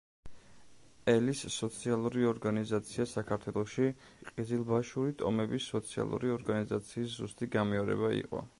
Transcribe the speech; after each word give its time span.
ელის 1.11 1.41
სოციალური 1.55 2.25
ორგანიზაცია 2.29 3.05
საქართველოში 3.11 3.85
ყიზილბაშური 4.31 5.15
ტომების 5.23 5.69
სოციალური 5.75 6.35
ორგანიზაციის 6.39 7.17
ზუსტი 7.21 7.51
გამეორება 7.59 8.11
იყო. 8.25 8.47